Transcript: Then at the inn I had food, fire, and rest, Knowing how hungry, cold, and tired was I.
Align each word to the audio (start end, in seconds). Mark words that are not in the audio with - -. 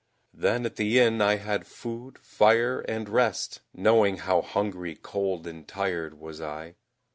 Then 0.33 0.65
at 0.65 0.77
the 0.77 0.97
inn 0.97 1.21
I 1.21 1.35
had 1.35 1.67
food, 1.67 2.17
fire, 2.17 2.79
and 2.79 3.07
rest, 3.07 3.59
Knowing 3.71 4.17
how 4.17 4.41
hungry, 4.41 4.95
cold, 4.95 5.45
and 5.45 5.67
tired 5.67 6.19
was 6.19 6.41
I. 6.41 6.73